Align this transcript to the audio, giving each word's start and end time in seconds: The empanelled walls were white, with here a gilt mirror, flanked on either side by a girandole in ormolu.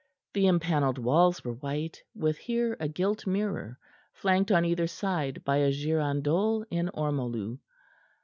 The 0.33 0.47
empanelled 0.47 0.97
walls 0.97 1.43
were 1.43 1.53
white, 1.53 2.01
with 2.15 2.39
here 2.39 2.75
a 2.79 2.87
gilt 2.87 3.27
mirror, 3.27 3.77
flanked 4.15 4.51
on 4.51 4.65
either 4.65 4.87
side 4.87 5.43
by 5.45 5.57
a 5.57 5.69
girandole 5.71 6.65
in 6.71 6.89
ormolu. 6.95 7.59